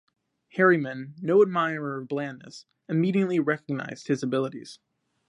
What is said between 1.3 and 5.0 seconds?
admirer of blandness, immediately recognized his abilities.